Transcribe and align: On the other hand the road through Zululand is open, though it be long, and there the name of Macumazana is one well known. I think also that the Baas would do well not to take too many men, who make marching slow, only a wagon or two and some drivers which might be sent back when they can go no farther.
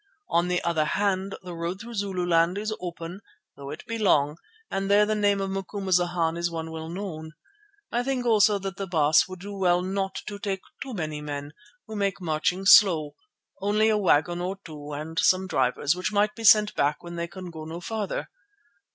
On 0.29 0.47
the 0.47 0.63
other 0.63 0.85
hand 0.85 1.35
the 1.43 1.53
road 1.53 1.79
through 1.79 1.93
Zululand 1.93 2.57
is 2.57 2.73
open, 2.79 3.21
though 3.55 3.69
it 3.69 3.85
be 3.85 3.99
long, 3.99 4.37
and 4.71 4.89
there 4.89 5.05
the 5.05 5.13
name 5.13 5.39
of 5.39 5.51
Macumazana 5.51 6.39
is 6.39 6.49
one 6.49 6.71
well 6.71 6.89
known. 6.89 7.33
I 7.91 8.01
think 8.01 8.25
also 8.25 8.57
that 8.57 8.77
the 8.77 8.87
Baas 8.87 9.27
would 9.27 9.41
do 9.41 9.53
well 9.55 9.83
not 9.83 10.15
to 10.25 10.39
take 10.39 10.61
too 10.81 10.95
many 10.95 11.21
men, 11.21 11.53
who 11.85 11.95
make 11.95 12.19
marching 12.19 12.65
slow, 12.65 13.13
only 13.61 13.89
a 13.89 13.97
wagon 13.99 14.41
or 14.41 14.57
two 14.65 14.91
and 14.91 15.19
some 15.19 15.45
drivers 15.45 15.95
which 15.95 16.11
might 16.11 16.33
be 16.33 16.45
sent 16.45 16.73
back 16.73 17.03
when 17.03 17.15
they 17.15 17.27
can 17.27 17.51
go 17.51 17.63
no 17.65 17.79
farther. 17.79 18.31